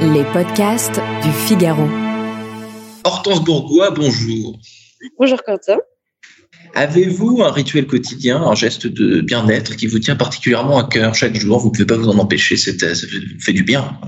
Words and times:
Les 0.00 0.22
podcasts 0.32 1.00
du 1.24 1.32
Figaro. 1.32 1.82
Hortense 3.02 3.42
Bourgois, 3.42 3.90
bonjour. 3.90 4.56
Bonjour 5.18 5.42
Quentin. 5.42 5.78
Avez-vous 6.74 7.42
un 7.42 7.50
rituel 7.50 7.88
quotidien, 7.88 8.40
un 8.40 8.54
geste 8.54 8.86
de 8.86 9.20
bien-être 9.20 9.74
qui 9.74 9.88
vous 9.88 9.98
tient 9.98 10.14
particulièrement 10.14 10.78
à 10.78 10.84
cœur 10.84 11.16
chaque 11.16 11.34
jour? 11.34 11.58
Vous 11.58 11.70
ne 11.70 11.72
pouvez 11.72 11.86
pas 11.86 11.96
vous 11.96 12.08
en 12.08 12.18
empêcher, 12.18 12.56
ça 12.56 12.70
fait 13.40 13.52
du 13.52 13.64
bien. 13.64 13.98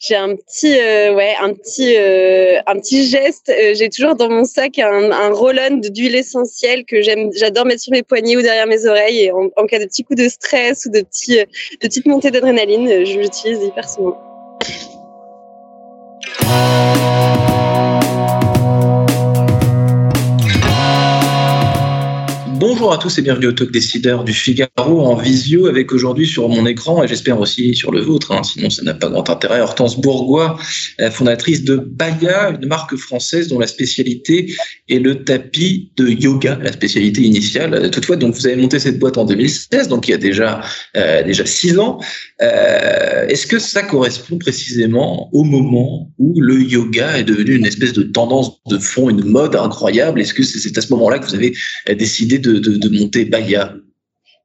J'ai 0.00 0.16
un 0.16 0.34
petit, 0.34 0.76
euh, 0.76 1.14
ouais, 1.14 1.34
un 1.40 1.54
petit, 1.54 1.94
euh, 1.96 2.58
un 2.66 2.80
petit 2.80 3.06
geste. 3.06 3.50
Euh, 3.50 3.74
j'ai 3.74 3.88
toujours 3.88 4.16
dans 4.16 4.30
mon 4.30 4.44
sac 4.44 4.80
un, 4.80 5.12
un 5.12 5.30
roll-on 5.30 5.76
d'huile 5.76 6.16
essentielle 6.16 6.84
que 6.84 7.02
j'aime, 7.02 7.30
j'adore 7.36 7.66
mettre 7.66 7.82
sur 7.82 7.92
mes 7.92 8.02
poignets 8.02 8.36
ou 8.36 8.42
derrière 8.42 8.66
mes 8.66 8.84
oreilles. 8.84 9.20
Et 9.26 9.30
en, 9.30 9.48
en 9.56 9.66
cas 9.66 9.78
de 9.78 9.84
petits 9.84 10.02
coups 10.02 10.20
de 10.20 10.28
stress 10.28 10.86
ou 10.86 10.90
de 10.90 11.02
petits, 11.02 11.36
de 11.36 11.46
petites 11.78 12.06
montées 12.06 12.32
d'adrénaline, 12.32 13.04
je 13.04 13.16
l'utilise 13.16 13.62
hyper 13.62 13.88
souvent. 13.88 14.18
Bonjour 22.80 22.94
à 22.94 22.98
tous 22.98 23.18
et 23.18 23.20
bienvenue 23.20 23.48
au 23.48 23.52
Talk 23.52 23.70
Décideur 23.70 24.24
du 24.24 24.32
Figaro 24.32 25.02
en 25.02 25.14
visio 25.14 25.66
avec 25.66 25.92
aujourd'hui 25.92 26.26
sur 26.26 26.48
mon 26.48 26.64
écran 26.64 27.04
et 27.04 27.08
j'espère 27.08 27.38
aussi 27.38 27.74
sur 27.74 27.92
le 27.92 28.00
vôtre, 28.00 28.32
hein, 28.32 28.42
sinon 28.42 28.70
ça 28.70 28.82
n'a 28.82 28.94
pas 28.94 29.10
grand 29.10 29.28
intérêt, 29.28 29.60
Hortense 29.60 30.00
Bourgois, 30.00 30.58
euh, 30.98 31.10
fondatrice 31.10 31.62
de 31.62 31.76
Baya, 31.76 32.56
une 32.58 32.66
marque 32.66 32.96
française 32.96 33.48
dont 33.48 33.58
la 33.58 33.66
spécialité 33.66 34.54
est 34.88 34.98
le 34.98 35.24
tapis 35.24 35.92
de 35.96 36.08
yoga, 36.08 36.58
la 36.62 36.72
spécialité 36.72 37.20
initiale. 37.20 37.90
Toutefois, 37.90 38.16
donc 38.16 38.34
vous 38.34 38.46
avez 38.46 38.56
monté 38.56 38.78
cette 38.78 38.98
boîte 38.98 39.18
en 39.18 39.26
2016, 39.26 39.88
donc 39.88 40.08
il 40.08 40.12
y 40.12 40.14
a 40.14 40.18
déjà 40.18 40.62
euh, 40.96 41.22
déjà 41.22 41.44
six 41.44 41.78
ans. 41.78 42.00
Euh, 42.40 43.26
Est-ce 43.26 43.46
que 43.46 43.58
ça 43.58 43.82
correspond 43.82 44.38
précisément 44.38 45.28
au 45.34 45.44
moment 45.44 46.10
où 46.16 46.40
le 46.40 46.62
yoga 46.62 47.18
est 47.18 47.24
devenu 47.24 47.56
une 47.56 47.66
espèce 47.66 47.92
de 47.92 48.04
tendance 48.04 48.52
de 48.70 48.78
fond, 48.78 49.10
une 49.10 49.26
mode 49.26 49.54
incroyable? 49.54 50.18
Est-ce 50.18 50.32
que 50.32 50.42
c'est 50.42 50.78
à 50.78 50.80
ce 50.80 50.90
moment-là 50.94 51.18
que 51.18 51.26
vous 51.26 51.34
avez 51.34 51.52
décidé 51.86 52.38
de 52.38 52.69
de, 52.69 52.69
de, 52.78 52.88
monter 52.88 53.24
Baya 53.24 53.74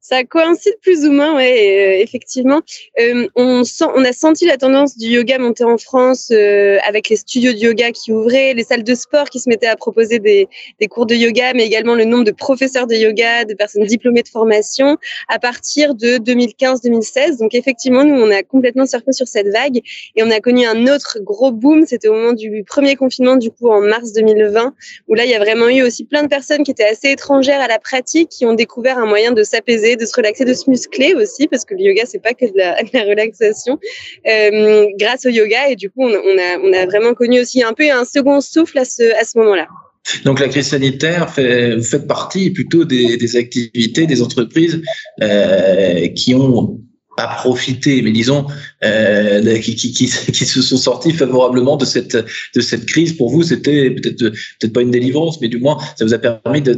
ça 0.07 0.23
coïncide 0.23 0.75
plus 0.83 1.03
ou 1.05 1.11
moins, 1.11 1.35
ouais, 1.35 1.97
euh, 1.99 2.03
effectivement. 2.03 2.61
Euh, 2.99 3.27
on, 3.35 3.63
sent, 3.63 3.85
on 3.95 4.05
a 4.05 4.13
senti 4.13 4.45
la 4.45 4.57
tendance 4.57 4.97
du 4.97 5.07
yoga 5.07 5.39
monter 5.39 5.63
en 5.63 5.79
France 5.79 6.29
euh, 6.31 6.77
avec 6.87 7.09
les 7.09 7.15
studios 7.15 7.53
de 7.53 7.57
yoga 7.57 7.91
qui 7.91 8.11
ouvraient, 8.11 8.53
les 8.53 8.63
salles 8.63 8.83
de 8.83 8.93
sport 8.93 9.31
qui 9.31 9.39
se 9.39 9.49
mettaient 9.49 9.65
à 9.65 9.75
proposer 9.75 10.19
des, 10.19 10.47
des, 10.79 10.87
cours 10.87 11.07
de 11.07 11.15
yoga, 11.15 11.53
mais 11.55 11.65
également 11.65 11.95
le 11.95 12.05
nombre 12.05 12.23
de 12.23 12.31
professeurs 12.31 12.85
de 12.85 12.93
yoga, 12.93 13.45
de 13.45 13.55
personnes 13.55 13.85
diplômées 13.85 14.21
de 14.21 14.27
formation 14.27 14.97
à 15.27 15.39
partir 15.39 15.95
de 15.95 16.17
2015-2016. 16.17 17.39
Donc 17.39 17.55
effectivement, 17.55 18.03
nous, 18.03 18.15
on 18.15 18.29
a 18.29 18.43
complètement 18.43 18.85
surfé 18.85 19.11
sur 19.11 19.27
cette 19.27 19.47
vague 19.47 19.77
et 20.15 20.21
on 20.21 20.29
a 20.29 20.39
connu 20.39 20.67
un 20.67 20.85
autre 20.85 21.17
gros 21.21 21.51
boom. 21.51 21.87
C'était 21.87 22.09
au 22.09 22.13
moment 22.13 22.33
du 22.33 22.63
premier 22.63 22.95
confinement, 22.95 23.37
du 23.37 23.49
coup, 23.49 23.69
en 23.69 23.81
mars 23.81 24.13
2020, 24.13 24.75
où 25.07 25.15
là, 25.15 25.25
il 25.25 25.31
y 25.31 25.35
a 25.35 25.39
vraiment 25.39 25.67
eu 25.67 25.81
aussi 25.81 26.03
plein 26.03 26.21
de 26.21 26.27
personnes 26.27 26.61
qui 26.61 26.69
étaient 26.69 26.83
assez 26.85 27.09
étrangères 27.09 27.59
à 27.59 27.67
la 27.67 27.79
pratique, 27.79 28.29
qui 28.29 28.45
ont 28.45 28.53
découvert 28.53 28.99
un 28.99 29.07
moyen 29.07 29.31
de 29.31 29.43
s'apaiser 29.43 29.94
de 29.95 30.05
se 30.05 30.13
relaxer, 30.15 30.45
de 30.45 30.53
se 30.53 30.69
muscler 30.69 31.13
aussi, 31.13 31.47
parce 31.47 31.65
que 31.65 31.75
le 31.75 31.81
yoga, 31.81 32.03
c'est 32.05 32.21
pas 32.21 32.33
que 32.33 32.45
de 32.45 32.57
la, 32.57 32.77
la 32.93 33.03
relaxation, 33.03 33.79
euh, 34.27 34.88
grâce 34.99 35.25
au 35.25 35.29
yoga. 35.29 35.69
Et 35.69 35.75
du 35.75 35.89
coup, 35.89 36.03
on, 36.03 36.73
a, 36.73 36.85
vraiment 36.85 37.13
connu 37.13 37.41
aussi 37.41 37.63
un 37.63 37.73
peu 37.73 37.89
un 37.91 38.05
second 38.05 38.41
souffle 38.41 38.77
à 38.77 38.85
ce, 38.85 39.38
moment-là. 39.38 39.67
Donc 40.23 40.39
la 40.39 40.47
crise 40.47 40.67
sanitaire, 40.67 41.29
fait, 41.31 41.75
vous 41.75 41.83
faites 41.83 42.07
partie 42.07 42.51
plutôt 42.51 42.85
des, 42.85 43.17
des 43.17 43.35
activités, 43.38 44.05
des 44.05 44.21
entreprises 44.21 44.81
euh, 45.21 46.07
qui 46.09 46.35
ont 46.35 46.79
pas 47.16 47.27
profité, 47.27 48.02
mais 48.02 48.11
disons 48.11 48.47
euh, 48.83 49.58
qui, 49.59 49.75
qui, 49.75 49.91
qui, 49.94 50.45
se 50.45 50.61
sont 50.61 50.77
sortis 50.77 51.11
favorablement 51.11 51.77
de 51.77 51.85
cette 51.85 52.16
de 52.16 52.61
cette 52.61 52.85
crise. 52.85 53.13
Pour 53.13 53.30
vous, 53.30 53.44
c'était 53.44 53.91
peut-être 53.91 54.17
peut-être 54.19 54.73
pas 54.73 54.81
une 54.81 54.91
délivrance, 54.91 55.39
mais 55.41 55.47
du 55.47 55.57
moins 55.57 55.77
ça 55.97 56.05
vous 56.05 56.13
a 56.13 56.19
permis 56.19 56.62
de 56.62 56.73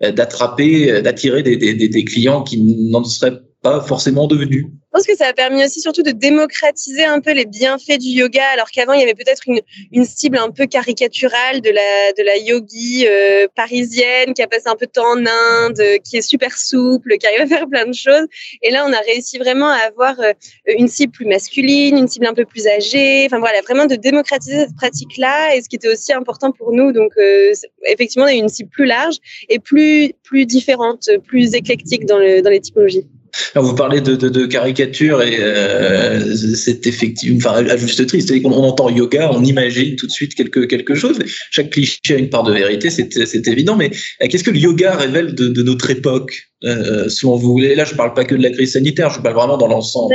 d'attraper, 0.00 0.92
de, 0.92 1.00
d'attirer 1.00 1.42
des, 1.42 1.56
des, 1.56 1.74
des 1.74 2.04
clients 2.04 2.42
qui 2.42 2.60
n'en 2.60 3.04
seraient 3.04 3.38
pas 3.64 3.80
forcément 3.80 4.26
devenus. 4.26 4.66
Je 4.66 4.98
pense 4.98 5.06
que 5.06 5.16
ça 5.16 5.26
a 5.26 5.32
permis 5.32 5.64
aussi 5.64 5.80
surtout 5.80 6.02
de 6.02 6.10
démocratiser 6.10 7.04
un 7.04 7.20
peu 7.20 7.32
les 7.32 7.46
bienfaits 7.46 7.98
du 7.98 8.10
yoga, 8.10 8.44
alors 8.52 8.70
qu'avant 8.70 8.92
il 8.92 9.00
y 9.00 9.02
avait 9.02 9.14
peut-être 9.14 9.42
une, 9.90 10.04
cible 10.04 10.36
un 10.36 10.50
peu 10.50 10.66
caricaturale 10.66 11.62
de 11.62 11.70
la 11.70 12.36
yogi 12.36 13.06
euh, 13.08 13.48
parisienne 13.56 14.34
qui 14.34 14.42
a 14.42 14.46
passé 14.46 14.64
un 14.66 14.76
peu 14.76 14.84
de 14.86 14.92
temps 14.92 15.10
en 15.16 15.24
Inde, 15.26 15.82
qui 16.04 16.18
est 16.18 16.22
super 16.22 16.56
souple, 16.56 17.16
qui 17.16 17.26
arrive 17.26 17.40
à 17.40 17.46
faire 17.46 17.66
plein 17.66 17.86
de 17.86 17.94
choses. 17.94 18.26
Et 18.62 18.70
là, 18.70 18.84
on 18.86 18.92
a 18.92 19.00
réussi 19.00 19.38
vraiment 19.38 19.68
à 19.68 19.78
avoir 19.88 20.20
euh, 20.20 20.32
une 20.66 20.86
cible 20.86 21.12
plus 21.12 21.26
masculine, 21.26 21.96
une 21.96 22.06
cible 22.06 22.26
un 22.26 22.34
peu 22.34 22.44
plus 22.44 22.66
âgée. 22.66 23.24
Enfin 23.26 23.38
voilà, 23.38 23.62
vraiment 23.62 23.86
de 23.86 23.96
démocratiser 23.96 24.66
cette 24.66 24.76
pratique-là. 24.76 25.56
Et 25.56 25.62
ce 25.62 25.70
qui 25.70 25.76
était 25.76 25.88
aussi 25.88 26.12
important 26.12 26.52
pour 26.52 26.72
nous, 26.72 26.92
donc 26.92 27.12
euh, 27.16 27.52
effectivement, 27.86 28.26
on 28.26 28.28
a 28.28 28.34
une 28.34 28.50
cible 28.50 28.68
plus 28.68 28.86
large 28.86 29.16
et 29.48 29.58
plus 29.58 30.12
différente, 30.46 31.08
plus 31.26 31.54
éclectique 31.54 32.04
dans 32.04 32.18
le 32.18 32.42
dans 32.42 32.50
les 32.50 32.60
typologies. 32.60 33.06
Alors 33.54 33.68
vous 33.68 33.74
parlez 33.74 34.00
de, 34.00 34.46
caricature 34.46 35.22
et 35.22 35.38
euh, 35.40 36.34
c'est 36.34 36.86
effectivement, 36.86 37.38
enfin 37.38 37.64
à 37.66 37.76
juste 37.76 38.06
triste. 38.06 38.32
On 38.44 38.64
entend 38.64 38.90
yoga, 38.90 39.30
on 39.32 39.44
imagine 39.44 39.96
tout 39.96 40.06
de 40.06 40.12
suite 40.12 40.34
quelque 40.34 40.60
quelque 40.60 40.94
chose. 40.94 41.18
Chaque 41.50 41.70
cliché 41.70 42.00
a 42.10 42.16
une 42.16 42.30
part 42.30 42.42
de 42.42 42.52
vérité, 42.52 42.90
c'est 42.90 43.48
évident. 43.48 43.76
Mais 43.76 43.90
euh, 44.22 44.26
qu'est-ce 44.28 44.44
que 44.44 44.50
le 44.50 44.58
yoga 44.58 44.96
révèle 44.96 45.34
de, 45.34 45.62
notre 45.62 45.90
époque, 45.90 46.48
euh, 46.64 47.08
vous? 47.22 47.58
Là, 47.58 47.84
je 47.84 47.94
parle 47.94 48.14
pas 48.14 48.24
que 48.24 48.34
de 48.34 48.42
la 48.42 48.50
crise 48.50 48.72
sanitaire, 48.72 49.10
je 49.10 49.20
parle 49.20 49.34
vraiment 49.34 49.56
dans 49.56 49.68
l'ensemble. 49.68 50.14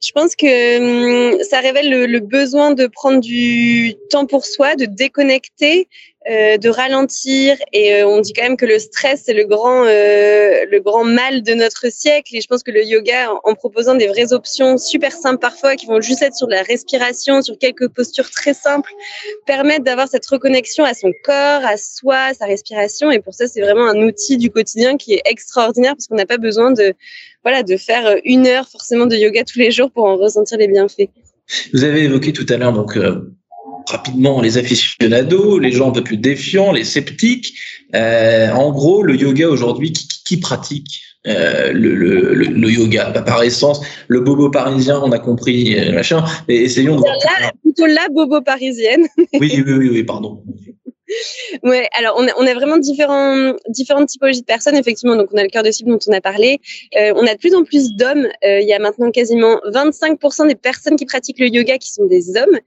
Je 0.00 0.12
pense 0.12 0.36
que 0.36 1.32
hum, 1.34 1.42
ça 1.42 1.60
révèle 1.60 1.90
le, 1.90 2.06
le, 2.06 2.20
besoin 2.20 2.72
de 2.72 2.86
prendre 2.86 3.20
du 3.20 3.94
temps 4.10 4.26
pour 4.26 4.46
soi, 4.46 4.76
de 4.76 4.84
déconnecter, 4.84 5.88
euh, 6.30 6.58
de 6.58 6.68
ralentir. 6.68 7.56
Et 7.72 7.94
euh, 7.94 8.06
on 8.06 8.20
dit 8.20 8.34
quand 8.34 8.42
même 8.42 8.58
que 8.58 8.66
le 8.66 8.78
stress 8.78 9.22
c'est 9.24 9.32
le 9.32 9.44
grand, 9.44 9.84
euh, 9.86 10.66
le 10.70 10.78
grand 10.80 11.04
mal 11.04 11.42
de 11.42 11.54
notre 11.54 11.90
siècle. 11.90 12.36
Et 12.36 12.40
je 12.42 12.46
pense 12.46 12.62
que 12.62 12.70
le 12.70 12.84
yoga, 12.84 13.32
en, 13.32 13.40
en, 13.44 13.54
proposant 13.54 13.94
des 13.94 14.08
vraies 14.08 14.34
options 14.34 14.76
super 14.76 15.12
simples 15.12 15.38
parfois, 15.38 15.74
qui 15.74 15.86
vont 15.86 16.02
juste 16.02 16.20
être 16.20 16.34
sur 16.34 16.48
la 16.48 16.62
respiration, 16.62 17.40
sur 17.40 17.56
quelques 17.58 17.88
postures 17.88 18.30
très 18.30 18.52
simples, 18.52 18.92
permettent 19.46 19.84
d'avoir 19.84 20.06
cette 20.06 20.26
reconnexion 20.26 20.84
à 20.84 20.92
son 20.92 21.12
corps, 21.24 21.64
à 21.64 21.76
soi, 21.78 22.16
à 22.16 22.34
sa 22.34 22.44
respiration. 22.44 23.10
Et 23.10 23.20
pour 23.20 23.32
ça, 23.32 23.46
c'est 23.46 23.62
vraiment 23.62 23.86
un 23.86 24.02
outil 24.02 24.36
du 24.36 24.50
quotidien 24.50 24.98
qui 24.98 25.14
est 25.14 25.22
extraordinaire 25.24 25.94
parce 25.94 26.08
qu'on 26.08 26.16
n'a 26.16 26.26
pas 26.26 26.38
besoin 26.38 26.72
de 26.72 26.94
voilà, 27.48 27.62
de 27.62 27.78
faire 27.78 28.16
une 28.26 28.46
heure 28.46 28.68
forcément 28.68 29.06
de 29.06 29.16
yoga 29.16 29.42
tous 29.42 29.58
les 29.58 29.70
jours 29.70 29.90
pour 29.90 30.04
en 30.04 30.16
ressentir 30.16 30.58
les 30.58 30.68
bienfaits. 30.68 31.08
Vous 31.72 31.82
avez 31.82 32.02
évoqué 32.02 32.34
tout 32.34 32.44
à 32.50 32.58
l'heure 32.58 32.74
donc 32.74 32.94
euh, 32.98 33.34
rapidement 33.88 34.42
les 34.42 34.58
aficionados, 34.58 35.58
les 35.58 35.72
gens 35.72 35.88
un 35.88 35.92
peu 35.92 36.04
plus 36.04 36.18
défiants, 36.18 36.72
les 36.72 36.84
sceptiques. 36.84 37.54
Euh, 37.94 38.50
en 38.50 38.70
gros, 38.70 39.02
le 39.02 39.16
yoga 39.16 39.48
aujourd'hui, 39.48 39.92
qui, 39.94 40.06
qui, 40.26 40.36
pratique 40.40 41.00
euh, 41.26 41.72
le, 41.72 41.94
le, 41.94 42.34
le, 42.34 42.44
le, 42.48 42.70
yoga? 42.70 43.12
Bah, 43.12 43.22
Par 43.22 43.42
essence, 43.42 43.80
le 44.08 44.20
bobo 44.20 44.50
parisien, 44.50 45.00
on 45.02 45.10
a 45.10 45.18
compris, 45.18 45.78
euh, 45.78 45.92
machin. 45.92 46.22
Mais 46.48 46.56
essayons 46.56 46.96
de. 46.96 47.02
Là, 47.02 47.50
plutôt 47.62 47.86
la 47.86 48.08
bobo 48.12 48.42
parisienne. 48.42 49.06
oui, 49.40 49.62
oui, 49.66 49.72
oui, 49.72 49.88
oui, 49.90 50.02
pardon. 50.04 50.42
Ouais, 51.62 51.88
alors 51.96 52.16
on 52.18 52.46
a, 52.46 52.54
vraiment 52.54 52.76
différents, 52.76 53.54
différentes 53.68 54.08
typologies 54.08 54.40
de 54.40 54.46
personnes, 54.46 54.76
effectivement. 54.76 55.16
Donc, 55.16 55.28
on 55.32 55.36
a 55.36 55.42
le 55.42 55.48
cœur 55.48 55.62
de 55.62 55.70
cible 55.70 55.90
dont 55.90 55.98
on 56.06 56.12
a 56.12 56.20
parlé. 56.20 56.60
Euh, 56.96 57.12
on 57.16 57.26
a 57.26 57.34
de 57.34 57.38
plus 57.38 57.54
en 57.54 57.64
plus 57.64 57.94
d'hommes. 57.94 58.28
Euh, 58.44 58.60
il 58.60 58.68
y 58.68 58.72
a 58.72 58.78
maintenant 58.78 59.10
quasiment 59.10 59.60
25% 59.66 60.48
des 60.48 60.54
personnes 60.54 60.96
qui 60.96 61.06
pratiquent 61.06 61.38
le 61.38 61.48
yoga 61.48 61.78
qui 61.78 61.92
sont 61.92 62.06
des 62.06 62.36
hommes. 62.36 62.58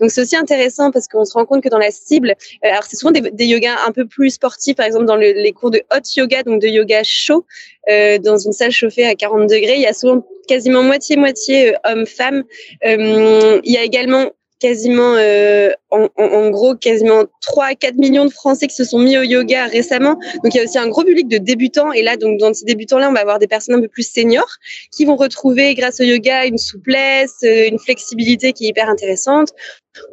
Donc, 0.00 0.10
c'est 0.10 0.22
aussi 0.22 0.36
intéressant 0.36 0.90
parce 0.90 1.06
qu'on 1.06 1.24
se 1.24 1.34
rend 1.34 1.44
compte 1.44 1.62
que 1.62 1.68
dans 1.68 1.78
la 1.78 1.90
cible, 1.90 2.30
euh, 2.30 2.68
alors 2.68 2.84
c'est 2.84 2.96
souvent 2.96 3.12
des, 3.12 3.46
yogas 3.46 3.76
un 3.86 3.92
peu 3.92 4.06
plus 4.06 4.30
sportifs, 4.30 4.74
par 4.74 4.86
exemple 4.86 5.04
dans 5.04 5.16
le, 5.16 5.32
les 5.32 5.52
cours 5.52 5.70
de 5.70 5.82
hot 5.94 6.00
yoga, 6.16 6.42
donc 6.42 6.60
de 6.60 6.66
yoga 6.66 7.02
chaud, 7.04 7.46
dans 7.88 8.36
une 8.36 8.52
salle 8.52 8.72
chauffée 8.72 9.06
à 9.06 9.14
40 9.14 9.48
degrés, 9.48 9.76
il 9.76 9.82
y 9.82 9.86
a 9.86 9.92
souvent 9.92 10.26
quasiment 10.48 10.82
moitié-moitié 10.82 11.76
hommes-femmes. 11.84 12.42
il 12.82 13.60
y 13.72 13.76
a 13.76 13.84
également 13.84 14.32
quasiment, 14.60 15.14
euh, 15.16 15.70
en, 15.90 16.08
en, 16.16 16.50
gros, 16.50 16.74
quasiment 16.74 17.24
3 17.42 17.64
à 17.66 17.74
4 17.74 17.96
millions 17.96 18.24
de 18.24 18.30
Français 18.30 18.66
qui 18.66 18.74
se 18.74 18.84
sont 18.84 18.98
mis 18.98 19.16
au 19.18 19.22
yoga 19.22 19.66
récemment. 19.66 20.14
Donc, 20.42 20.54
il 20.54 20.56
y 20.56 20.60
a 20.60 20.64
aussi 20.64 20.78
un 20.78 20.88
gros 20.88 21.04
public 21.04 21.28
de 21.28 21.38
débutants. 21.38 21.92
Et 21.92 22.02
là, 22.02 22.16
donc, 22.16 22.38
dans 22.38 22.52
ces 22.54 22.64
débutants-là, 22.64 23.10
on 23.10 23.12
va 23.12 23.20
avoir 23.20 23.38
des 23.38 23.48
personnes 23.48 23.76
un 23.76 23.80
peu 23.80 23.88
plus 23.88 24.10
seniors 24.10 24.56
qui 24.90 25.04
vont 25.04 25.16
retrouver, 25.16 25.74
grâce 25.74 26.00
au 26.00 26.04
yoga, 26.04 26.46
une 26.46 26.58
souplesse, 26.58 27.36
euh, 27.44 27.68
une 27.68 27.78
flexibilité 27.78 28.52
qui 28.52 28.66
est 28.66 28.68
hyper 28.68 28.88
intéressante. 28.88 29.52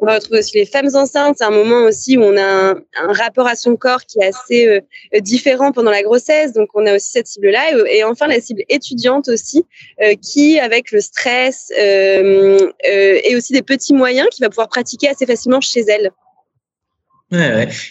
On 0.00 0.06
va 0.06 0.14
retrouver 0.14 0.40
aussi 0.40 0.56
les 0.56 0.66
femmes 0.66 0.88
enceintes. 0.94 1.36
C'est 1.38 1.44
un 1.44 1.50
moment 1.50 1.82
aussi 1.84 2.16
où 2.16 2.22
on 2.22 2.36
a 2.36 2.74
un, 2.74 3.12
rapport 3.12 3.46
à 3.46 3.56
son 3.56 3.76
corps 3.76 4.04
qui 4.04 4.18
est 4.20 4.26
assez 4.26 4.66
euh, 4.66 4.80
différent 5.20 5.72
pendant 5.72 5.90
la 5.90 6.02
grossesse. 6.02 6.52
Donc, 6.52 6.68
on 6.74 6.86
a 6.86 6.94
aussi 6.94 7.10
cette 7.10 7.26
cible-là. 7.26 7.72
Et, 7.88 7.98
et, 7.98 8.04
enfin, 8.04 8.26
la 8.26 8.40
cible 8.40 8.62
étudiante 8.68 9.28
aussi, 9.28 9.64
euh, 10.02 10.14
qui, 10.14 10.58
avec 10.58 10.90
le 10.90 11.00
stress 11.00 11.70
euh, 11.78 12.58
euh 12.88 13.20
et 13.24 13.36
aussi 13.36 13.52
des 13.52 13.62
petits 13.62 13.94
moyens, 13.94 14.28
qui 14.30 14.42
va 14.42 14.48
pouvoir 14.48 14.68
pratiquer 14.68 15.08
assez 15.08 15.26
facilement 15.26 15.60
chez 15.60 15.80
elle. 15.80 16.10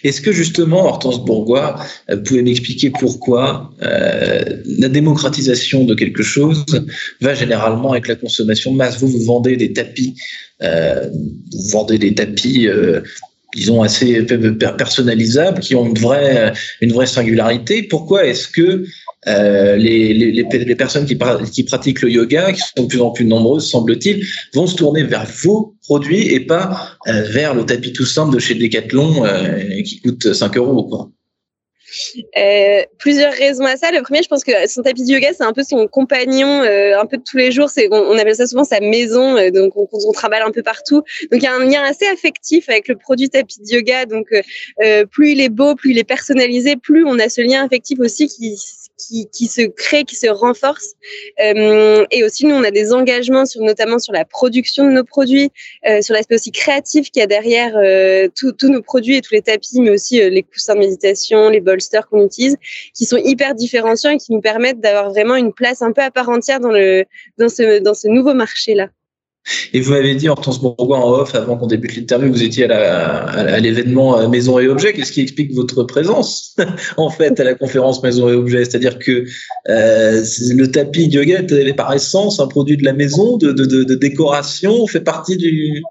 Est-ce 0.04 0.22
que 0.22 0.32
justement, 0.32 0.86
Hortense 0.88 1.24
Bourgois, 1.24 1.80
vous 2.10 2.24
pouvez 2.24 2.42
m'expliquer 2.42 2.90
pourquoi 2.90 3.72
la 3.80 4.90
démocratisation 4.90 5.86
de 5.86 5.96
quelque 5.96 6.24
chose 6.24 6.66
va 7.22 7.34
généralement 7.34 7.92
avec 7.92 8.08
la 8.08 8.16
consommation 8.16 8.72
de 8.72 8.78
masse? 8.78 8.98
Vous, 9.00 9.08
vous 9.08 9.24
vendez 9.24 9.58
des 9.58 9.74
tapis, 9.74 10.16
vous 10.62 11.70
vendez 11.72 11.98
des 11.98 12.14
tapis 12.14 12.68
disons 13.56 13.82
assez 13.82 14.24
personnalisables, 14.78 15.60
qui 15.60 15.76
ont 15.76 15.86
une 15.86 15.98
vraie, 15.98 16.54
une 16.82 16.92
vraie 16.92 17.06
singularité. 17.06 17.84
Pourquoi 17.84 18.26
est-ce 18.26 18.48
que 18.48 18.86
euh, 19.28 19.78
les, 19.78 20.14
les, 20.14 20.32
les, 20.32 20.76
personnes 20.76 21.06
qui, 21.06 21.16
pratiquent 21.16 22.02
le 22.02 22.12
yoga, 22.12 22.52
qui 22.52 22.60
sont 22.60 22.84
de 22.84 22.88
plus 22.88 23.02
en 23.02 23.12
plus 23.12 23.26
nombreuses, 23.26 23.70
semble-t-il, 23.70 24.26
vont 24.54 24.68
se 24.68 24.76
tourner 24.76 25.04
vers 25.04 25.26
vos 25.44 25.76
produits 25.84 26.28
et 26.34 26.42
pas 26.42 26.98
euh, 27.08 27.24
vers 27.30 27.54
le 27.54 27.66
tapis 27.66 27.94
tout 27.94 28.06
simple 28.06 28.34
de 28.34 28.40
chez 28.40 28.56
Decathlon 28.56 29.26
euh, 29.26 29.82
qui 29.84 30.02
coûte 30.02 30.34
5 30.34 30.58
euros. 30.58 30.84
Quoi? 30.84 31.10
Euh, 32.38 32.84
plusieurs 32.98 33.34
raisons 33.34 33.66
à 33.66 33.78
ça. 33.78 33.92
Le 33.92 34.02
premier, 34.02 34.22
je 34.24 34.28
pense 34.28 34.44
que 34.44 34.52
son 34.68 34.82
tapis 34.82 35.04
de 35.04 35.12
yoga, 35.12 35.30
c'est 35.34 35.44
un 35.44 35.54
peu 35.54 35.64
son 35.64 35.88
compagnon, 35.88 36.62
euh, 36.64 37.00
un 37.00 37.06
peu 37.06 37.18
de 37.18 37.24
tous 37.24 37.38
les 37.38 37.52
jours. 37.52 37.70
C'est, 37.70 37.88
on, 37.92 38.18
appelle 38.18 38.36
ça 38.36 38.48
souvent 38.48 38.64
sa 38.64 38.80
maison, 38.80 39.38
euh, 39.38 39.52
donc 39.52 39.76
on, 39.76 39.88
on, 39.92 40.12
travaille 40.12 40.42
un 40.42 40.52
peu 40.52 40.64
partout. 40.64 41.04
Donc 41.32 41.42
il 41.42 41.44
y 41.44 41.48
a 41.48 41.54
un 41.54 41.66
lien 41.66 41.84
assez 41.84 42.06
affectif 42.08 42.70
avec 42.70 42.88
le 42.88 42.96
produit 42.96 43.30
tapis 43.30 43.60
de 43.60 43.76
yoga. 43.76 44.06
Donc 44.06 44.28
plus 45.12 45.32
il 45.32 45.42
est 45.42 45.50
beau, 45.50 45.76
plus 45.76 45.92
il 45.92 46.00
est 46.00 46.04
personnalisé, 46.04 46.76
plus 46.76 47.06
on 47.06 47.20
a 47.20 47.30
ce 47.30 47.42
lien 47.42 47.64
affectif 47.64 48.00
aussi 48.00 48.28
qui 48.28 48.58
qui, 49.08 49.48
se 49.48 49.62
crée, 49.62 50.04
qui 50.04 50.16
se 50.16 50.28
renforce. 50.28 50.94
Euh, 51.42 52.06
et 52.12 52.24
aussi, 52.24 52.46
nous, 52.46 52.56
on 52.56 52.64
a 52.64 52.72
des 52.72 52.94
engagements 52.94 53.46
sur, 53.46 53.62
notamment 53.62 54.00
sur 54.00 54.14
la 54.14 54.26
production 54.26 54.86
de 54.86 54.92
nos 54.92 55.04
produits, 55.04 55.50
euh, 55.88 56.02
sur 56.02 56.14
l'aspect 56.14 56.36
aussi 56.36 56.52
créatif 56.52 57.12
qu'il 57.12 57.20
y 57.20 57.24
a 57.24 57.28
derrière 57.28 57.76
euh, 57.76 58.28
tous 58.36 58.70
nos 58.70 58.82
produits 58.82 59.16
et 59.16 59.22
tous 59.22 59.34
les 59.34 59.42
tapis, 59.42 59.82
mais 59.82 59.92
aussi 59.92 60.18
les 60.30 60.44
coussins 60.44 60.76
de 60.76 60.80
méditation, 60.80 61.50
les 61.50 61.62
bolsters 61.62 62.08
qu'on 62.08 62.26
utilise, 62.26 62.58
qui 62.94 63.06
sont 63.06 63.18
hyper 63.18 63.56
différenciants 63.56 64.12
et 64.12 64.18
qui 64.18 64.32
nous 64.34 64.42
permettent 64.42 64.80
d'avoir 64.80 65.10
vraiment 65.10 65.36
une 65.36 65.54
place 65.54 65.82
un 65.82 65.92
peu 65.92 66.02
à 66.02 66.12
part 66.12 66.30
entière 66.30 66.60
dans, 66.60 66.72
le, 66.72 67.06
dans, 67.38 67.50
ce, 67.50 67.80
dans 67.80 67.94
ce 67.94 68.08
nouveau 68.08 68.34
marché-là. 68.34 68.90
Et 69.74 69.82
vous 69.82 69.92
m'avez 69.92 70.16
dit, 70.16 70.30
Hortense 70.30 70.62
Bourgois, 70.62 70.98
en 70.98 71.12
off, 71.12 71.36
avant 71.36 71.58
qu'on 71.58 71.68
débute 71.68 71.96
l'interview, 71.96 72.32
vous 72.32 72.44
étiez 72.44 72.66
à 72.72 73.60
l'événement 73.60 74.18
euh, 74.18 74.28
Maison 74.28 74.60
et 74.60 74.68
Objets. 74.68 74.94
Qu'est-ce 74.94 75.12
qui 75.12 75.22
explique 75.22 75.54
votre 75.54 75.84
présence, 75.84 76.56
en 76.98 77.10
fait, 77.10 77.40
à 77.40 77.44
la 77.44 77.54
conférence 77.54 78.02
Maison 78.04 78.30
et 78.30 78.34
Objets? 78.34 78.66
C'est-à-dire 78.66 79.00
que 79.00 79.26
euh, 79.70 80.24
le 80.56 80.66
tapis 80.68 81.08
yoga 81.08 81.42
est 81.42 81.74
par 81.74 81.94
essence 81.94 82.40
un 82.40 82.48
produit 82.48 82.78
de 82.78 82.86
la 82.86 82.94
maison, 82.94 83.38
de, 83.38 83.52
de, 83.52 83.66
de, 83.66 83.84
de 83.84 83.96
décoration, 83.96 84.88
fait 84.88 85.02
partie 85.02 85.36
du, 85.36 85.82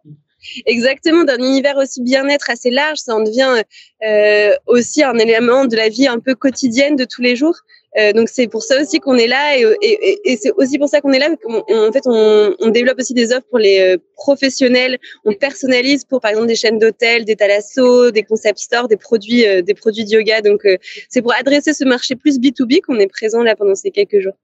Exactement, 0.67 1.25
d'un 1.25 1.39
univers 1.39 1.77
aussi 1.77 2.03
bien-être 2.03 2.51
assez 2.51 2.71
large, 2.71 2.99
ça 2.99 3.15
en 3.15 3.23
devient 3.23 3.63
euh, 4.05 4.55
aussi 4.67 5.03
un 5.03 5.17
élément 5.19 5.67
de 5.67 5.77
la 5.77 5.89
vie 5.89 6.09
un 6.09 6.19
peu 6.19 6.35
quotidienne 6.35 6.97
de 6.97 7.05
tous 7.05 7.23
les 7.23 7.37
jours. 7.37 7.57
Euh, 7.99 8.13
donc 8.15 8.31
c'est 8.31 8.47
pour 8.47 8.63
ça 8.63 8.81
aussi 8.81 9.01
qu'on 9.01 9.17
est 9.17 9.27
là 9.27 9.59
et, 9.59 9.67
et, 9.83 10.33
et 10.33 10.37
c'est 10.39 10.51
aussi 10.53 10.79
pour 10.79 10.89
ça 10.89 11.03
qu'on 11.03 11.13
est 11.13 11.19
là. 11.19 11.29
en 11.47 11.93
fait, 11.93 12.03
on, 12.07 12.55
on, 12.59 12.69
développe 12.71 12.99
aussi 12.99 13.13
des 13.13 13.33
offres 13.33 13.47
pour 13.51 13.59
les 13.59 13.81
euh, 13.81 13.99
professionnels. 14.15 14.99
On 15.25 15.35
personnalise 15.35 16.05
pour 16.05 16.23
par 16.23 16.31
exemple 16.31 16.47
des 16.47 16.57
chaînes 16.57 16.79
d'hôtels, 16.79 17.27
des 17.27 17.37
thalassos, 17.37 18.11
des 18.11 18.23
concept 18.23 18.59
stores, 18.59 18.89
des 18.89 18.97
produits, 18.97 19.47
euh, 19.47 19.61
des 19.61 19.75
produits 19.75 20.07
de 20.07 20.11
yoga. 20.11 20.41
Donc 20.41 20.65
euh, 20.65 20.79
c'est 21.11 21.21
pour 21.21 21.35
adresser 21.35 21.75
ce 21.75 21.85
marché 21.85 22.17
plus 22.17 22.39
B2B 22.39 22.81
qu'on 22.81 22.99
est 22.99 23.09
présent 23.09 23.43
là 23.43 23.57
pendant 23.57 23.75
ces 23.75 23.91
quelques 23.91 24.21
jours. 24.21 24.39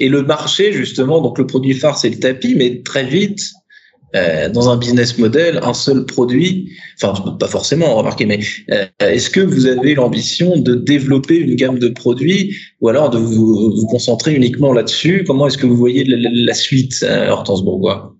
Et 0.00 0.08
le 0.08 0.22
marché 0.22 0.72
justement, 0.72 1.20
donc 1.20 1.38
le 1.38 1.46
produit 1.46 1.74
phare 1.74 1.96
c'est 1.96 2.10
le 2.10 2.18
tapis, 2.18 2.56
mais 2.56 2.82
très 2.82 3.04
vite 3.04 3.40
euh, 4.14 4.48
dans 4.48 4.68
un 4.68 4.76
business 4.76 5.18
model, 5.18 5.58
un 5.62 5.74
seul 5.74 6.04
produit, 6.06 6.70
enfin 7.02 7.36
pas 7.38 7.48
forcément, 7.48 7.96
remarquez, 7.96 8.26
mais 8.26 8.40
euh, 8.70 8.86
est-ce 9.00 9.30
que 9.30 9.40
vous 9.40 9.66
avez 9.66 9.94
l'ambition 9.94 10.58
de 10.58 10.74
développer 10.74 11.36
une 11.36 11.56
gamme 11.56 11.78
de 11.78 11.88
produits 11.88 12.54
ou 12.80 12.88
alors 12.88 13.10
de 13.10 13.18
vous, 13.18 13.72
vous 13.76 13.86
concentrer 13.86 14.34
uniquement 14.34 14.72
là-dessus? 14.72 15.24
Comment 15.26 15.48
est-ce 15.48 15.58
que 15.58 15.66
vous 15.66 15.76
voyez 15.76 16.04
la, 16.04 16.28
la 16.32 16.54
suite, 16.54 17.02
euh, 17.02 17.28
Hortense 17.28 17.64
Bourgois? 17.64 18.13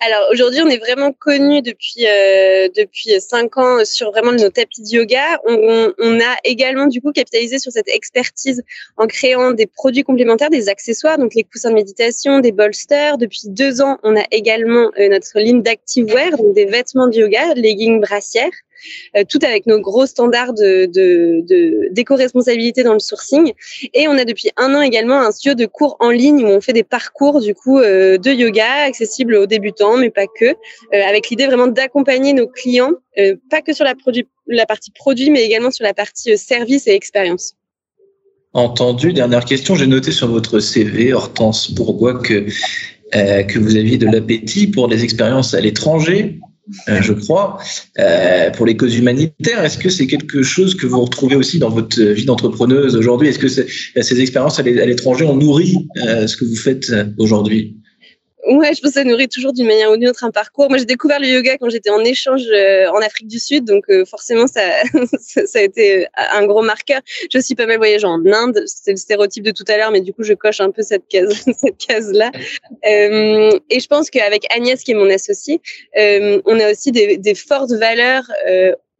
Alors 0.00 0.28
aujourd'hui, 0.32 0.60
on 0.62 0.68
est 0.68 0.78
vraiment 0.78 1.12
connu 1.12 1.62
depuis 1.62 2.06
euh, 2.06 2.68
depuis 2.76 3.20
cinq 3.20 3.56
ans 3.56 3.84
sur 3.84 4.10
vraiment 4.10 4.32
nos 4.32 4.50
tapis 4.50 4.82
de 4.82 4.88
yoga. 4.88 5.40
On, 5.46 5.92
on, 5.98 6.20
a 6.20 6.36
également 6.44 6.86
du 6.86 7.00
coup 7.00 7.12
capitalisé 7.12 7.58
sur 7.58 7.72
cette 7.72 7.88
expertise 7.88 8.62
en 8.96 9.06
créant 9.06 9.52
des 9.52 9.66
produits 9.66 10.04
complémentaires, 10.04 10.50
des 10.50 10.68
accessoires, 10.68 11.18
donc 11.18 11.34
les 11.34 11.44
coussins 11.44 11.70
de 11.70 11.74
méditation, 11.74 12.40
des 12.40 12.52
bolsters. 12.52 13.18
Depuis 13.18 13.42
deux 13.46 13.80
ans, 13.80 13.98
on 14.02 14.16
a 14.16 14.24
également 14.30 14.90
euh, 14.98 15.08
notre 15.08 15.38
ligne 15.38 15.62
d'activewear, 15.62 16.36
donc 16.36 16.54
des 16.54 16.66
vêtements 16.66 17.08
de 17.08 17.16
yoga, 17.16 17.54
leggings, 17.54 18.00
brassières. 18.00 18.50
Euh, 19.16 19.24
tout 19.28 19.38
avec 19.42 19.66
nos 19.66 19.80
gros 19.80 20.06
standards 20.06 20.54
de, 20.54 20.88
d'éco-responsabilité 21.90 22.82
dans 22.82 22.92
le 22.92 22.98
sourcing. 22.98 23.52
Et 23.94 24.08
on 24.08 24.12
a 24.12 24.24
depuis 24.24 24.50
un 24.56 24.74
an 24.74 24.80
également 24.80 25.20
un 25.20 25.30
studio 25.30 25.54
de 25.54 25.66
cours 25.66 25.96
en 26.00 26.10
ligne 26.10 26.44
où 26.44 26.46
on 26.46 26.60
fait 26.60 26.72
des 26.72 26.84
parcours 26.84 27.40
du 27.40 27.54
coup 27.54 27.78
euh, 27.78 28.18
de 28.18 28.30
yoga 28.30 28.84
accessibles 28.84 29.34
aux 29.34 29.46
débutants, 29.46 29.96
mais 29.96 30.10
pas 30.10 30.26
que, 30.26 30.46
euh, 30.46 30.54
avec 30.92 31.28
l'idée 31.30 31.46
vraiment 31.46 31.66
d'accompagner 31.66 32.32
nos 32.32 32.48
clients, 32.48 32.92
pas 33.50 33.62
que 33.62 33.72
sur 33.72 33.84
la, 33.84 34.66
partie 34.66 34.92
produit, 34.92 35.30
mais 35.30 35.44
également 35.44 35.72
sur 35.72 35.84
la 35.84 35.92
partie 35.92 36.38
service 36.38 36.86
et 36.86 36.92
expérience. 36.92 37.54
Entendu. 38.52 39.12
Dernière 39.12 39.44
question. 39.44 39.74
J'ai 39.74 39.88
noté 39.88 40.12
sur 40.12 40.28
votre 40.28 40.60
CV, 40.60 41.12
Hortense 41.12 41.72
Bourgois, 41.72 42.20
que, 42.20 42.46
que 43.12 43.58
vous 43.58 43.74
aviez 43.74 43.98
de 43.98 44.06
l'appétit 44.06 44.68
pour 44.68 44.86
des 44.86 45.02
expériences 45.02 45.52
à 45.52 45.60
l'étranger. 45.60 46.38
Euh, 46.88 47.00
je 47.00 47.12
crois, 47.12 47.58
euh, 47.98 48.50
pour 48.50 48.66
les 48.66 48.76
causes 48.76 48.96
humanitaires. 48.96 49.64
Est-ce 49.64 49.78
que 49.78 49.88
c'est 49.88 50.06
quelque 50.06 50.42
chose 50.42 50.74
que 50.74 50.86
vous 50.86 51.00
retrouvez 51.00 51.36
aussi 51.36 51.58
dans 51.58 51.70
votre 51.70 52.00
vie 52.02 52.24
d'entrepreneuse 52.24 52.96
aujourd'hui? 52.96 53.28
Est-ce 53.28 53.38
que 53.38 53.48
ces 53.48 54.20
expériences 54.20 54.58
à 54.58 54.62
l'étranger 54.62 55.24
ont 55.24 55.36
nourri 55.36 55.88
euh, 55.96 56.26
ce 56.26 56.36
que 56.36 56.44
vous 56.44 56.56
faites 56.56 56.92
aujourd'hui? 57.18 57.77
Ouais, 58.48 58.72
je 58.74 58.80
pense 58.80 58.92
que 58.92 59.00
ça 59.00 59.04
nourrit 59.04 59.28
toujours 59.28 59.52
d'une 59.52 59.66
manière 59.66 59.90
ou 59.90 59.98
d'une 59.98 60.08
autre 60.08 60.24
un 60.24 60.30
parcours. 60.30 60.70
Moi, 60.70 60.78
j'ai 60.78 60.86
découvert 60.86 61.20
le 61.20 61.26
yoga 61.26 61.58
quand 61.58 61.68
j'étais 61.68 61.90
en 61.90 62.00
échange 62.00 62.44
euh, 62.50 62.88
en 62.88 62.96
Afrique 62.96 63.28
du 63.28 63.38
Sud, 63.38 63.66
donc 63.66 63.84
euh, 63.90 64.06
forcément, 64.06 64.46
ça, 64.46 64.62
ça, 65.20 65.58
a 65.58 65.62
été 65.62 66.06
un 66.16 66.46
gros 66.46 66.62
marqueur. 66.62 67.02
J'ai 67.30 67.38
aussi 67.38 67.54
pas 67.54 67.66
mal 67.66 67.76
voyagé 67.76 68.06
en 68.06 68.24
Inde. 68.24 68.64
C'est 68.64 68.92
le 68.92 68.96
stéréotype 68.96 69.44
de 69.44 69.50
tout 69.50 69.64
à 69.68 69.76
l'heure, 69.76 69.90
mais 69.90 70.00
du 70.00 70.14
coup, 70.14 70.22
je 70.22 70.32
coche 70.32 70.60
un 70.60 70.70
peu 70.70 70.80
cette 70.80 71.06
case, 71.08 71.44
cette 71.60 71.76
case-là. 71.76 72.30
Euh, 72.88 73.50
et 73.68 73.80
je 73.80 73.86
pense 73.86 74.08
qu'avec 74.08 74.46
Agnès, 74.54 74.82
qui 74.82 74.92
est 74.92 74.94
mon 74.94 75.10
associée, 75.10 75.60
euh, 75.98 76.40
on 76.46 76.58
a 76.58 76.70
aussi 76.70 76.90
des, 76.90 77.18
des 77.18 77.34
fortes 77.34 77.72
valeurs 77.72 78.24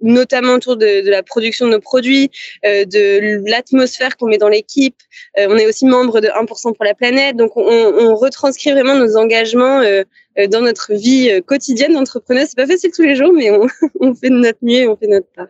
notamment 0.01 0.55
autour 0.55 0.77
de, 0.77 1.05
de, 1.05 1.11
la 1.11 1.23
production 1.23 1.67
de 1.67 1.73
nos 1.73 1.81
produits, 1.81 2.31
euh, 2.65 2.85
de 2.85 3.43
l'atmosphère 3.49 4.17
qu'on 4.17 4.29
met 4.29 4.39
dans 4.39 4.49
l'équipe. 4.49 4.97
Euh, 5.39 5.47
on 5.51 5.57
est 5.57 5.67
aussi 5.67 5.87
membre 5.87 6.21
de 6.21 6.29
1% 6.29 6.75
pour 6.75 6.85
la 6.85 6.95
planète, 6.95 7.37
donc 7.37 7.57
on, 7.57 7.63
on 7.63 8.15
retranscrit 8.15 8.73
vraiment 8.73 8.95
nos 8.95 9.17
engagements 9.17 9.81
euh, 9.81 10.03
euh 10.39 10.47
dans 10.47 10.61
notre 10.61 10.95
vie 10.95 11.31
euh, 11.31 11.41
quotidienne 11.41 11.95
d'entrepreneur. 11.95 12.47
C'est 12.47 12.57
pas 12.57 12.67
facile 12.67 12.91
tous 12.95 13.03
les 13.03 13.17
jours, 13.17 13.33
mais 13.33 13.51
on, 13.51 13.67
on 14.01 14.15
fait 14.15 14.31
de 14.31 14.37
notre 14.37 14.61
mieux 14.63 14.83
et 14.83 14.89
on 14.89 14.97
fait 14.97 15.09
notre 15.09 15.29
part. 15.35 15.49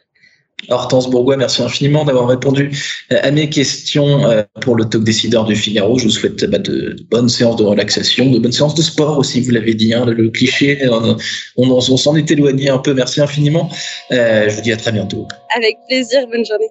Hortense 0.68 1.08
Bourgois, 1.08 1.36
merci 1.36 1.62
infiniment 1.62 2.04
d'avoir 2.04 2.28
répondu 2.28 2.70
euh, 3.12 3.18
à 3.22 3.30
mes 3.30 3.48
questions 3.48 4.24
euh, 4.24 4.42
pour 4.60 4.76
le 4.76 4.84
talk 4.84 5.04
décideur 5.04 5.44
du 5.44 5.54
Figaro. 5.54 5.98
Je 5.98 6.04
vous 6.04 6.10
souhaite 6.10 6.44
bah, 6.44 6.58
de 6.58 6.96
bonnes 7.10 7.28
séances 7.28 7.56
de 7.56 7.64
relaxation, 7.64 8.30
de 8.30 8.38
bonnes 8.38 8.52
séances 8.52 8.74
de 8.74 8.82
sport 8.82 9.18
aussi, 9.18 9.40
vous 9.40 9.52
l'avez 9.52 9.74
dit, 9.74 9.94
hein, 9.94 10.04
le, 10.04 10.28
cliché, 10.30 10.80
on, 11.56 11.80
s'en 11.80 12.16
est 12.16 12.30
éloigné 12.30 12.68
un 12.68 12.78
peu. 12.78 12.92
Merci 12.92 13.20
infiniment. 13.20 13.70
Euh, 14.10 14.48
je 14.48 14.56
vous 14.56 14.62
dis 14.62 14.72
à 14.72 14.76
très 14.76 14.92
bientôt. 14.92 15.26
Avec 15.56 15.78
plaisir, 15.88 16.26
bonne 16.26 16.44
journée. 16.44 16.68